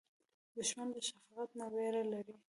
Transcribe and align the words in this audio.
دښمن 0.55 0.87
له 0.93 0.99
شفقت 1.07 1.49
نه 1.59 1.65
وېره 1.73 2.03
لري 2.13 2.35